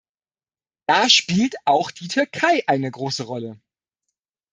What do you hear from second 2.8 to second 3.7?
große Rolle.